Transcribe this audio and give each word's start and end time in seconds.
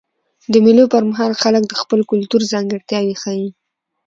د 0.51 0.53
مېلو 0.65 0.83
پر 0.93 1.03
مهال 1.09 1.31
خلک 1.41 1.63
د 1.67 1.73
خپل 1.81 1.99
کلتور 2.11 2.41
ځانګړتیاوي 2.51 3.15
ښیي. 3.21 3.47